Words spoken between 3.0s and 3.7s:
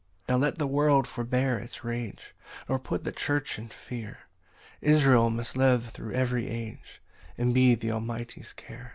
the church in